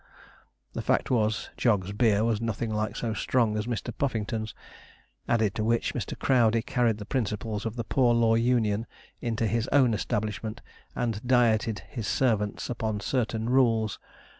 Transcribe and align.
The 0.73 0.81
fact 0.81 1.11
was, 1.11 1.51
Jog's 1.57 1.91
beer 1.91 2.23
was 2.25 2.41
nothing 2.41 2.73
like 2.73 2.95
so 2.95 3.13
strong 3.13 3.55
as 3.55 3.67
Mr. 3.67 3.95
Puffington's; 3.95 4.55
added 5.29 5.53
to 5.53 5.63
which, 5.63 5.93
Mr. 5.93 6.17
Crowdey 6.17 6.63
carried 6.63 6.97
the 6.97 7.05
principles 7.05 7.67
of 7.67 7.75
the 7.75 7.83
poor 7.83 8.15
law 8.15 8.33
union 8.33 8.87
into 9.21 9.45
his 9.45 9.67
own 9.67 9.93
establishment, 9.93 10.63
and 10.95 11.21
dieted 11.23 11.83
his 11.87 12.07
servants 12.07 12.67
upon 12.67 12.99
certain 12.99 13.47
rules. 13.47 13.99